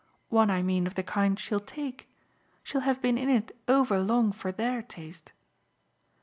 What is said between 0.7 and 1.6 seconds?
of the kind she'll